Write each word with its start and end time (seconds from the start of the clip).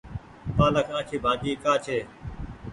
پآلڪ 0.57 0.87
آڇي 0.97 1.17
ڀآڃي 1.23 1.51
ڪآ 1.63 1.73
ڇي۔ 1.85 1.97